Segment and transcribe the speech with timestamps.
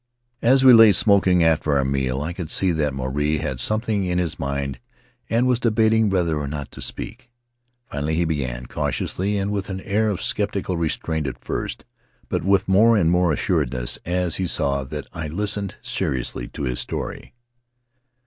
[0.41, 4.17] As we lay smoking after our meal I could see that Maruae had something in
[4.17, 4.79] his mind
[5.29, 7.29] and was debating whether or not to speak.
[7.85, 11.85] Finally he began, cautiously and with an air of skeptical restraint at first,
[12.29, 16.79] but with more and more assurance as he saw that I listened seriously to his
[16.79, 17.35] story.